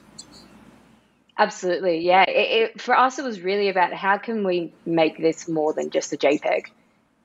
Absolutely, 1.42 2.00
yeah. 2.00 2.24
It, 2.28 2.32
it, 2.32 2.82
for 2.82 2.96
us, 2.96 3.18
it 3.18 3.26
was 3.26 3.42
really 3.42 3.70
about 3.70 3.94
how 3.94 4.18
can 4.18 4.46
we 4.46 4.74
make 4.86 5.18
this 5.18 5.48
more 5.48 5.74
than 5.74 5.90
just 5.90 6.14
a 6.14 6.18
JPEG, 6.18 6.68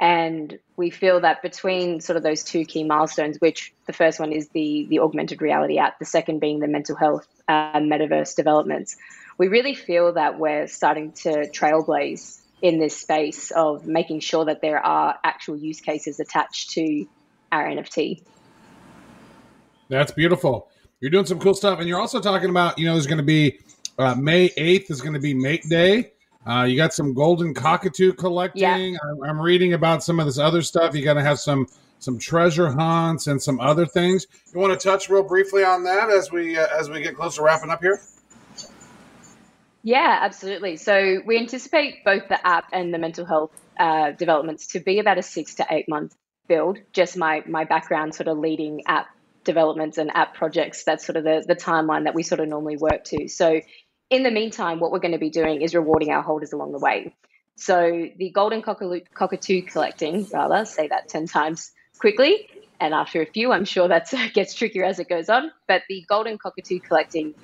and 0.00 0.58
we 0.76 0.90
feel 0.90 1.20
that 1.20 1.42
between 1.42 2.00
sort 2.00 2.16
of 2.16 2.22
those 2.22 2.42
two 2.42 2.64
key 2.64 2.84
milestones, 2.84 3.36
which 3.38 3.74
the 3.86 3.92
first 3.92 4.18
one 4.18 4.32
is 4.32 4.48
the 4.48 4.86
the 4.88 5.00
augmented 5.00 5.42
reality 5.42 5.78
app, 5.78 5.98
the 5.98 6.06
second 6.06 6.40
being 6.40 6.60
the 6.60 6.68
mental 6.68 6.96
health 6.96 7.26
uh, 7.48 7.78
metaverse 7.78 8.34
developments 8.34 8.96
we 9.38 9.48
really 9.48 9.74
feel 9.74 10.12
that 10.14 10.38
we're 10.38 10.66
starting 10.66 11.12
to 11.12 11.48
trailblaze 11.50 12.40
in 12.62 12.78
this 12.78 12.96
space 12.96 13.50
of 13.50 13.86
making 13.86 14.20
sure 14.20 14.46
that 14.46 14.62
there 14.62 14.78
are 14.78 15.18
actual 15.22 15.56
use 15.56 15.80
cases 15.80 16.20
attached 16.20 16.70
to 16.70 17.06
our 17.52 17.66
NFT. 17.66 18.22
That's 19.88 20.12
beautiful. 20.12 20.68
You're 21.00 21.10
doing 21.10 21.26
some 21.26 21.38
cool 21.38 21.54
stuff, 21.54 21.78
and 21.78 21.88
you're 21.88 22.00
also 22.00 22.20
talking 22.20 22.48
about 22.48 22.78
you 22.78 22.86
know 22.86 22.94
there's 22.94 23.06
going 23.06 23.18
to 23.18 23.24
be 23.24 23.60
uh, 23.98 24.14
May 24.14 24.50
8th 24.50 24.90
is 24.90 25.00
going 25.00 25.14
to 25.14 25.20
be 25.20 25.34
Make 25.34 25.68
Day. 25.68 26.12
Uh, 26.46 26.62
you 26.62 26.76
got 26.76 26.94
some 26.94 27.12
golden 27.12 27.54
cockatoo 27.54 28.12
collecting. 28.12 28.62
Yeah. 28.62 28.98
I'm, 29.02 29.22
I'm 29.22 29.40
reading 29.40 29.72
about 29.72 30.04
some 30.04 30.20
of 30.20 30.26
this 30.26 30.38
other 30.38 30.62
stuff. 30.62 30.94
You 30.94 31.02
got 31.02 31.14
to 31.14 31.22
have 31.22 31.38
some 31.38 31.66
some 31.98 32.18
treasure 32.18 32.70
hunts 32.70 33.26
and 33.26 33.42
some 33.42 33.58
other 33.58 33.86
things. 33.86 34.26
You 34.52 34.60
want 34.60 34.78
to 34.78 34.88
touch 34.88 35.08
real 35.08 35.22
briefly 35.22 35.64
on 35.64 35.82
that 35.84 36.10
as 36.10 36.30
we 36.30 36.56
uh, 36.56 36.66
as 36.78 36.88
we 36.88 37.02
get 37.02 37.16
close 37.16 37.36
to 37.36 37.42
wrapping 37.42 37.70
up 37.70 37.82
here? 37.82 38.00
Yeah, 39.82 40.18
absolutely. 40.22 40.76
So 40.76 41.20
we 41.24 41.38
anticipate 41.38 42.04
both 42.04 42.28
the 42.28 42.44
app 42.46 42.66
and 42.72 42.92
the 42.92 42.98
mental 42.98 43.24
health 43.24 43.52
uh, 43.78 44.12
developments 44.12 44.68
to 44.68 44.80
be 44.80 44.98
about 44.98 45.18
a 45.18 45.22
six 45.22 45.56
to 45.56 45.66
eight 45.70 45.88
month 45.88 46.14
build. 46.48 46.78
Just 46.92 47.16
my 47.16 47.42
my 47.46 47.64
background, 47.64 48.14
sort 48.14 48.28
of 48.28 48.38
leading 48.38 48.82
app 48.86 49.08
developments 49.44 49.98
and 49.98 50.10
app 50.14 50.34
projects. 50.34 50.84
That's 50.84 51.04
sort 51.04 51.16
of 51.16 51.24
the 51.24 51.44
the 51.46 51.56
timeline 51.56 52.04
that 52.04 52.14
we 52.14 52.22
sort 52.22 52.40
of 52.40 52.48
normally 52.48 52.76
work 52.76 53.04
to. 53.04 53.28
So 53.28 53.60
in 54.10 54.22
the 54.22 54.30
meantime, 54.30 54.80
what 54.80 54.92
we're 54.92 55.00
going 55.00 55.12
to 55.12 55.18
be 55.18 55.30
doing 55.30 55.62
is 55.62 55.74
rewarding 55.74 56.10
our 56.10 56.22
holders 56.22 56.52
along 56.52 56.72
the 56.72 56.78
way. 56.78 57.14
So 57.56 58.08
the 58.16 58.30
golden 58.30 58.62
cockatoo 58.62 59.62
collecting, 59.62 60.26
rather, 60.32 60.64
say 60.64 60.88
that 60.88 61.08
10 61.08 61.26
times 61.26 61.72
quickly. 61.98 62.48
And 62.78 62.92
after 62.92 63.22
a 63.22 63.26
few, 63.26 63.52
I'm 63.52 63.64
sure 63.64 63.88
that 63.88 64.12
gets 64.34 64.54
trickier 64.54 64.84
as 64.84 64.98
it 64.98 65.08
goes 65.08 65.28
on. 65.28 65.50
But 65.66 65.82
the 65.88 66.04
golden 66.08 66.38
cockatoo 66.38 66.80
collecting 66.80 67.34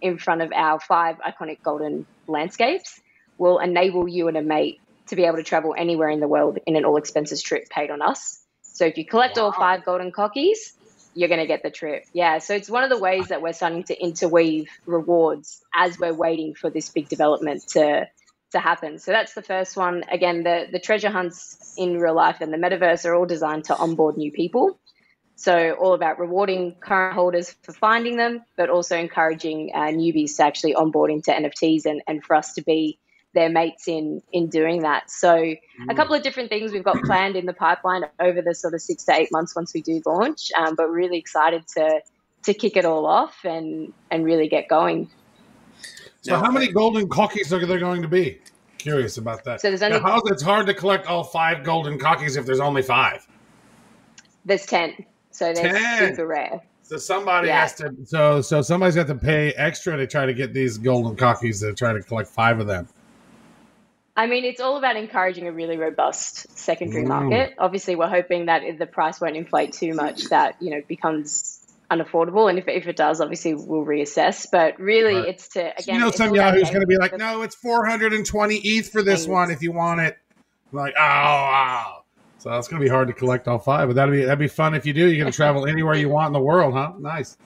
in 0.00 0.18
front 0.18 0.40
of 0.40 0.52
our 0.52 0.80
five 0.80 1.18
iconic 1.18 1.62
golden 1.62 2.06
landscapes 2.26 3.00
will 3.36 3.58
enable 3.58 4.08
you 4.08 4.28
and 4.28 4.36
a 4.36 4.42
mate 4.42 4.80
to 5.08 5.16
be 5.16 5.24
able 5.24 5.36
to 5.36 5.42
travel 5.42 5.74
anywhere 5.76 6.08
in 6.08 6.20
the 6.20 6.28
world 6.28 6.58
in 6.66 6.76
an 6.76 6.84
all 6.84 6.96
expenses 6.96 7.42
trip 7.42 7.68
paid 7.68 7.90
on 7.90 8.00
us. 8.00 8.40
So 8.62 8.86
if 8.86 8.96
you 8.96 9.04
collect 9.04 9.36
wow. 9.36 9.44
all 9.44 9.52
five 9.52 9.84
golden 9.84 10.10
cockies, 10.12 10.72
you're 11.14 11.28
going 11.28 11.40
to 11.40 11.46
get 11.46 11.62
the 11.62 11.70
trip. 11.70 12.04
Yeah. 12.12 12.38
So 12.38 12.54
it's 12.54 12.70
one 12.70 12.84
of 12.84 12.90
the 12.90 12.98
ways 12.98 13.28
that 13.28 13.42
we're 13.42 13.52
starting 13.52 13.84
to 13.84 14.00
interweave 14.00 14.68
rewards 14.86 15.62
as 15.74 15.98
we're 15.98 16.14
waiting 16.14 16.54
for 16.54 16.70
this 16.70 16.88
big 16.88 17.08
development 17.08 17.66
to 17.68 18.08
to 18.52 18.58
happen. 18.58 18.98
So 18.98 19.12
that's 19.12 19.34
the 19.34 19.42
first 19.42 19.76
one. 19.76 20.04
Again, 20.10 20.42
the 20.42 20.66
the 20.70 20.80
treasure 20.80 21.10
hunts 21.10 21.74
in 21.76 21.98
real 21.98 22.14
life 22.14 22.40
and 22.40 22.52
the 22.52 22.58
metaverse 22.58 23.04
are 23.04 23.14
all 23.14 23.26
designed 23.26 23.64
to 23.64 23.76
onboard 23.76 24.16
new 24.16 24.32
people. 24.32 24.78
So 25.36 25.72
all 25.72 25.94
about 25.94 26.18
rewarding 26.18 26.74
current 26.74 27.14
holders 27.14 27.56
for 27.62 27.72
finding 27.72 28.16
them, 28.16 28.44
but 28.56 28.68
also 28.68 28.98
encouraging 28.98 29.70
uh, 29.74 29.86
newbies 29.86 30.36
to 30.36 30.44
actually 30.44 30.74
onboard 30.74 31.10
into 31.10 31.30
NFTs 31.30 31.86
and, 31.86 32.02
and 32.06 32.22
for 32.22 32.36
us 32.36 32.52
to 32.54 32.62
be 32.62 32.98
their 33.32 33.48
mates 33.48 33.86
in 33.86 34.22
in 34.32 34.48
doing 34.48 34.82
that. 34.82 35.10
So 35.10 35.34
mm. 35.36 35.56
a 35.88 35.94
couple 35.94 36.14
of 36.14 36.22
different 36.22 36.48
things 36.48 36.72
we've 36.72 36.84
got 36.84 37.00
planned 37.02 37.36
in 37.36 37.46
the 37.46 37.52
pipeline 37.52 38.04
over 38.18 38.42
the 38.42 38.54
sort 38.54 38.74
of 38.74 38.82
six 38.82 39.04
to 39.04 39.14
eight 39.14 39.30
months 39.30 39.54
once 39.54 39.72
we 39.72 39.82
do 39.82 40.02
launch. 40.04 40.50
Um, 40.58 40.74
but 40.74 40.90
really 40.90 41.18
excited 41.18 41.66
to 41.76 42.00
to 42.44 42.54
kick 42.54 42.76
it 42.76 42.84
all 42.84 43.06
off 43.06 43.44
and 43.44 43.92
and 44.10 44.24
really 44.24 44.48
get 44.48 44.68
going. 44.68 45.10
So 46.22 46.36
how 46.36 46.50
many 46.50 46.70
golden 46.70 47.08
cockies 47.08 47.52
are 47.52 47.64
there 47.64 47.78
going 47.78 48.02
to 48.02 48.08
be? 48.08 48.38
Curious 48.78 49.16
about 49.18 49.44
that. 49.44 49.60
So 49.60 49.68
there's 49.68 49.82
only 49.82 50.00
now, 50.00 50.20
it's 50.26 50.42
hard 50.42 50.66
to 50.66 50.74
collect 50.74 51.06
all 51.06 51.24
five 51.24 51.64
golden 51.64 51.98
cockies 51.98 52.36
if 52.36 52.46
there's 52.46 52.60
only 52.60 52.82
five. 52.82 53.26
There's 54.44 54.66
ten. 54.66 54.94
So 55.30 55.52
they're 55.52 55.72
10. 55.72 56.10
super 56.10 56.26
rare. 56.26 56.62
So 56.82 56.96
somebody 56.96 57.48
yeah. 57.48 57.60
has 57.60 57.74
to 57.76 57.94
so 58.04 58.40
so 58.40 58.62
somebody's 58.62 58.96
got 58.96 59.06
to 59.06 59.14
pay 59.14 59.52
extra 59.52 59.96
to 59.96 60.06
try 60.06 60.26
to 60.26 60.34
get 60.34 60.52
these 60.52 60.76
golden 60.76 61.16
cockies 61.16 61.60
to 61.60 61.72
try 61.72 61.92
to 61.92 62.02
collect 62.02 62.28
five 62.28 62.58
of 62.58 62.66
them. 62.66 62.88
I 64.20 64.26
mean, 64.26 64.44
it's 64.44 64.60
all 64.60 64.76
about 64.76 64.96
encouraging 64.96 65.48
a 65.48 65.52
really 65.52 65.78
robust 65.78 66.58
secondary 66.58 67.04
mm. 67.04 67.08
market. 67.08 67.54
Obviously, 67.56 67.96
we're 67.96 68.06
hoping 68.06 68.46
that 68.46 68.62
if 68.62 68.78
the 68.78 68.84
price 68.84 69.18
won't 69.18 69.34
inflate 69.34 69.72
too 69.72 69.94
much, 69.94 70.24
that 70.24 70.56
you 70.60 70.68
know 70.68 70.82
becomes 70.86 71.58
unaffordable. 71.90 72.50
And 72.50 72.58
if, 72.58 72.68
if 72.68 72.86
it 72.86 72.96
does, 72.96 73.22
obviously 73.22 73.54
we'll 73.54 73.86
reassess. 73.86 74.46
But 74.52 74.78
really, 74.78 75.14
right. 75.14 75.28
it's 75.28 75.48
to 75.48 75.74
again. 75.74 75.94
You 75.94 76.00
know, 76.02 76.10
some 76.10 76.34
Yahoo's 76.34 76.68
going 76.68 76.82
to 76.82 76.86
be 76.86 76.98
like, 76.98 77.16
"No, 77.16 77.40
it's 77.40 77.54
420 77.54 78.56
ETH 78.56 78.90
for 78.90 79.02
this 79.02 79.26
one 79.26 79.50
if 79.50 79.62
you 79.62 79.72
want 79.72 80.02
it." 80.02 80.18
I'm 80.70 80.78
like, 80.78 80.94
oh 80.98 81.00
wow. 81.00 82.04
So 82.40 82.50
it's 82.58 82.68
going 82.68 82.78
to 82.78 82.84
be 82.84 82.90
hard 82.90 83.08
to 83.08 83.14
collect 83.14 83.48
all 83.48 83.58
five, 83.58 83.88
but 83.88 83.96
that'd 83.96 84.12
be 84.12 84.20
that'd 84.20 84.38
be 84.38 84.48
fun 84.48 84.74
if 84.74 84.84
you 84.84 84.92
do. 84.92 85.06
You're 85.08 85.22
going 85.22 85.32
to 85.32 85.36
travel 85.36 85.66
anywhere 85.66 85.94
you 85.94 86.10
want 86.10 86.26
in 86.26 86.32
the 86.34 86.40
world, 86.40 86.74
huh? 86.74 86.92
Nice. 86.98 87.38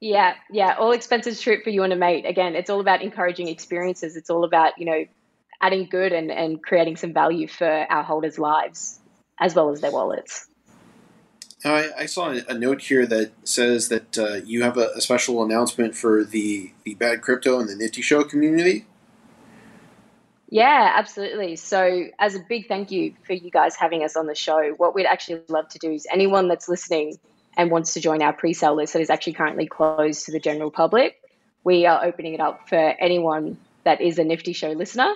Yeah, 0.00 0.34
yeah. 0.50 0.74
All 0.78 0.92
expenses 0.92 1.40
trip 1.40 1.64
for 1.64 1.70
you 1.70 1.82
and 1.82 1.92
a 1.92 1.96
mate. 1.96 2.26
Again, 2.26 2.54
it's 2.54 2.68
all 2.68 2.80
about 2.80 3.02
encouraging 3.02 3.48
experiences. 3.48 4.16
It's 4.16 4.28
all 4.28 4.44
about, 4.44 4.78
you 4.78 4.84
know, 4.84 5.04
adding 5.60 5.88
good 5.90 6.12
and, 6.12 6.30
and 6.30 6.62
creating 6.62 6.96
some 6.96 7.14
value 7.14 7.48
for 7.48 7.66
our 7.66 8.02
holders' 8.02 8.38
lives 8.38 9.00
as 9.40 9.54
well 9.54 9.70
as 9.70 9.80
their 9.80 9.90
wallets. 9.90 10.48
I, 11.64 11.90
I 11.98 12.06
saw 12.06 12.30
a 12.30 12.54
note 12.54 12.82
here 12.82 13.06
that 13.06 13.32
says 13.44 13.88
that 13.88 14.18
uh, 14.18 14.34
you 14.44 14.62
have 14.62 14.76
a, 14.76 14.90
a, 14.94 15.00
special 15.00 15.42
announcement 15.42 15.96
for 15.96 16.22
the, 16.22 16.72
the 16.84 16.94
Bad 16.94 17.22
Crypto 17.22 17.58
and 17.58 17.68
the 17.68 17.74
Nifty 17.74 18.02
Show 18.02 18.22
community. 18.24 18.86
Yeah, 20.48 20.92
absolutely. 20.96 21.56
So, 21.56 22.04
as 22.18 22.36
a 22.36 22.40
big 22.48 22.68
thank 22.68 22.92
you 22.92 23.14
for 23.26 23.32
you 23.32 23.50
guys 23.50 23.74
having 23.74 24.04
us 24.04 24.16
on 24.16 24.26
the 24.26 24.34
show, 24.34 24.74
what 24.76 24.94
we'd 24.94 25.06
actually 25.06 25.40
love 25.48 25.68
to 25.70 25.78
do 25.78 25.90
is 25.90 26.06
anyone 26.12 26.46
that's 26.46 26.68
listening 26.68 27.18
and 27.56 27.70
wants 27.70 27.94
to 27.94 28.00
join 28.00 28.22
our 28.22 28.32
pre-sale 28.32 28.76
list 28.76 28.92
that 28.92 29.02
is 29.02 29.10
actually 29.10 29.34
currently 29.34 29.66
closed 29.66 30.26
to 30.26 30.32
the 30.32 30.40
general 30.40 30.70
public, 30.70 31.16
we 31.64 31.86
are 31.86 32.04
opening 32.04 32.34
it 32.34 32.40
up 32.40 32.68
for 32.68 32.76
anyone 32.76 33.58
that 33.84 34.00
is 34.00 34.18
a 34.18 34.24
Nifty 34.24 34.52
Show 34.52 34.70
listener. 34.70 35.14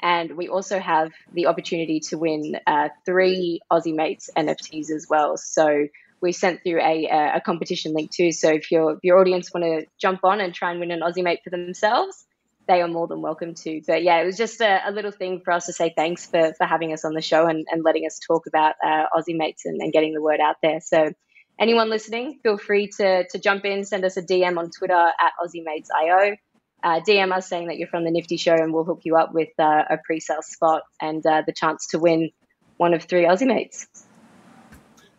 And 0.00 0.36
we 0.36 0.48
also 0.48 0.78
have 0.78 1.12
the 1.32 1.46
opportunity 1.46 2.00
to 2.08 2.18
win 2.18 2.58
uh, 2.66 2.88
three 3.06 3.60
Aussie 3.72 3.94
Mates 3.94 4.28
NFTs 4.36 4.90
as 4.90 5.06
well. 5.08 5.36
So 5.38 5.86
we 6.20 6.32
sent 6.32 6.62
through 6.62 6.80
a, 6.80 7.32
a 7.36 7.40
competition 7.40 7.94
link 7.94 8.10
too. 8.10 8.32
So 8.32 8.50
if 8.50 8.70
your 8.70 8.92
if 8.92 8.98
your 9.02 9.18
audience 9.18 9.52
want 9.54 9.64
to 9.64 9.86
jump 9.98 10.20
on 10.24 10.40
and 10.40 10.54
try 10.54 10.70
and 10.70 10.80
win 10.80 10.90
an 10.90 11.00
Aussie 11.00 11.22
Mate 11.22 11.40
for 11.42 11.50
themselves, 11.50 12.26
they 12.66 12.82
are 12.82 12.88
more 12.88 13.06
than 13.06 13.22
welcome 13.22 13.54
to. 13.54 13.80
But 13.86 14.02
yeah, 14.02 14.20
it 14.20 14.26
was 14.26 14.36
just 14.36 14.60
a, 14.60 14.88
a, 14.88 14.90
little 14.90 15.12
thing 15.12 15.40
for 15.44 15.52
us 15.52 15.66
to 15.66 15.72
say 15.72 15.92
thanks 15.96 16.26
for, 16.26 16.52
for 16.54 16.66
having 16.66 16.92
us 16.92 17.04
on 17.04 17.14
the 17.14 17.22
show 17.22 17.46
and, 17.46 17.66
and 17.70 17.84
letting 17.84 18.06
us 18.06 18.18
talk 18.18 18.46
about 18.46 18.74
uh, 18.84 19.04
Aussie 19.16 19.36
Mates 19.36 19.64
and, 19.64 19.80
and 19.80 19.92
getting 19.92 20.14
the 20.14 20.22
word 20.22 20.40
out 20.40 20.56
there. 20.62 20.80
So 20.80 21.12
anyone 21.58 21.90
listening, 21.90 22.38
feel 22.42 22.58
free 22.58 22.88
to, 22.98 23.26
to 23.28 23.38
jump 23.38 23.64
in, 23.64 23.84
send 23.84 24.04
us 24.04 24.16
a 24.16 24.22
DM 24.22 24.58
on 24.58 24.70
Twitter 24.70 24.94
at 24.94 25.32
AussieMatesIO. 25.42 26.36
Uh, 26.84 27.00
DM 27.00 27.32
us 27.32 27.48
saying 27.48 27.68
that 27.68 27.78
you're 27.78 27.88
from 27.88 28.04
the 28.04 28.10
Nifty 28.10 28.36
Show, 28.36 28.54
and 28.54 28.72
we'll 28.72 28.84
hook 28.84 29.00
you 29.04 29.16
up 29.16 29.32
with 29.32 29.48
uh, 29.58 29.84
a 29.90 29.98
pre-sale 30.04 30.42
spot 30.42 30.82
and 31.00 31.24
uh, 31.26 31.42
the 31.46 31.52
chance 31.52 31.86
to 31.88 31.98
win 31.98 32.30
one 32.76 32.94
of 32.94 33.04
three 33.04 33.24
Aussie 33.24 33.46
Mates. 33.46 33.88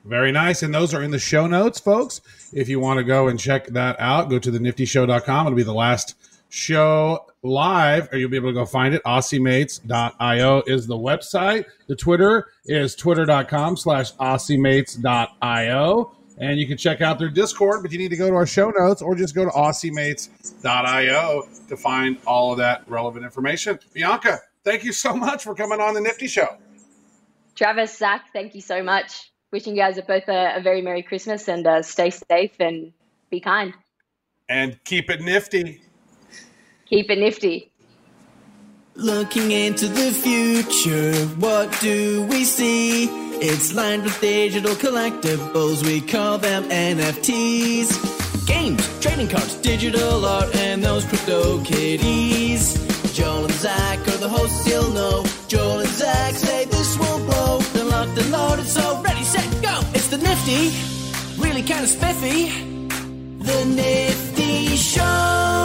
Very 0.06 0.32
nice. 0.32 0.64
And 0.64 0.74
those 0.74 0.94
are 0.94 1.04
in 1.04 1.12
the 1.12 1.20
show 1.20 1.48
notes, 1.48 1.80
folks. 1.80 2.22
If 2.54 2.70
you 2.70 2.80
want 2.80 3.00
to 3.00 3.04
go 3.04 3.28
and 3.28 3.38
check 3.38 3.68
that 3.68 4.00
out, 4.00 4.30
go 4.30 4.40
to 4.40 4.50
the 4.50 4.60
niftyshow.com. 4.60 5.48
It'll 5.48 5.58
be 5.58 5.64
the 5.64 5.74
last 5.74 6.16
show 6.50 7.26
live, 7.44 8.10
or 8.12 8.18
you'll 8.18 8.30
be 8.30 8.38
able 8.38 8.50
to 8.50 8.54
go 8.54 8.66
find 8.66 8.96
it. 8.96 9.04
AussieMates.io 9.04 10.64
is 10.66 10.88
the 10.88 10.98
website. 10.98 11.66
The 11.88 11.96
Twitter 11.96 12.48
is 12.66 12.96
twitter.com 12.96 13.76
slash 13.76 14.14
AussieMates.io. 14.14 16.17
And 16.40 16.60
you 16.60 16.68
can 16.68 16.78
check 16.78 17.02
out 17.02 17.18
their 17.18 17.30
Discord, 17.30 17.82
but 17.82 17.92
you 17.92 17.98
need 17.98 18.10
to 18.10 18.16
go 18.16 18.30
to 18.30 18.36
our 18.36 18.46
show 18.46 18.70
notes 18.70 19.02
or 19.02 19.16
just 19.16 19.34
go 19.34 19.44
to 19.44 19.52
AussieMates.io 19.52 21.48
to 21.68 21.78
find 21.78 22.18
all 22.28 22.52
of 22.52 22.60
that 22.60 22.84
relevant 22.88 23.26
information. 23.26 23.80
Bianca, 23.94 24.40
thank 24.64 24.84
you 24.84 24.94
so 24.94 25.16
much 25.16 25.44
for 25.44 25.56
coming 25.56 25.82
on 25.82 25.96
the 25.96 26.02
Nifty 26.02 26.28
Show. 26.28 26.58
Travis, 27.56 27.98
Zach, 27.98 28.32
thank 28.34 28.54
you 28.54 28.62
so 28.62 28.84
much. 28.84 29.32
Wishing 29.52 29.76
you 29.76 29.82
guys 29.82 30.00
both 30.08 30.28
a, 30.28 30.58
a 30.58 30.62
very 30.62 30.82
Merry 30.82 31.02
Christmas 31.02 31.48
and 31.48 31.66
uh, 31.66 31.82
stay 31.82 32.12
safe 32.12 32.52
and 32.60 32.94
be 33.32 33.40
kind. 33.40 33.74
And 34.48 34.82
keep 34.84 35.10
it 35.10 35.22
nifty. 35.22 35.82
Keep 36.86 37.10
it 37.10 37.20
nifty. 37.20 37.72
Looking 38.96 39.52
into 39.52 39.88
the 39.88 40.12
future, 40.12 41.14
what 41.40 41.76
do 41.82 42.24
we 42.24 42.44
see? 42.44 43.27
It's 43.40 43.74
lined 43.74 44.04
with 44.04 44.20
digital 44.20 44.74
collectibles, 44.74 45.86
we 45.86 46.02
call 46.02 46.40
them 46.40 46.64
NFTs. 46.70 48.48
Games, 48.48 49.00
trading 49.00 49.28
cards, 49.28 49.56
digital 49.56 50.26
art, 50.26 50.56
and 50.56 50.84
those 50.84 51.06
crypto 51.06 51.64
kitties. 51.64 52.74
Joel 53.14 53.46
and 53.46 53.54
Zach 53.54 54.00
are 54.08 54.18
the 54.18 54.28
hosts 54.28 54.68
you'll 54.68 54.90
know. 54.92 55.24
Joel 55.48 55.80
and 55.80 55.90
Zach 55.90 56.34
say 56.34 56.66
this 56.66 56.98
won't 56.98 57.26
blow. 57.28 57.60
They're 57.74 57.86
locked 57.86 58.18
and 58.18 58.32
loaded, 58.32 58.66
so 58.66 59.02
ready, 59.04 59.24
set, 59.24 59.50
go! 59.62 59.80
It's 59.94 60.08
the 60.08 60.18
nifty, 60.18 60.72
really 61.40 61.62
kind 61.62 61.84
of 61.84 61.90
spiffy. 61.90 62.50
The 63.40 63.66
Nifty 63.66 64.76
Show. 64.76 65.57